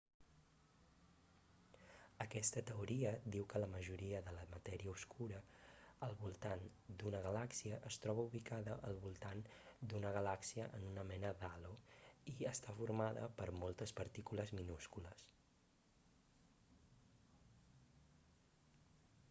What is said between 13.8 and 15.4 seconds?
partícules minúscules